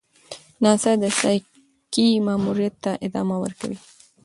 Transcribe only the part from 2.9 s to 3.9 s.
ادامه ورکوي.